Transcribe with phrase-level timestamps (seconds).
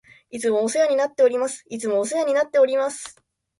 [0.31, 1.63] いつもお世話になっております。
[1.69, 3.23] いつもお世話になっております。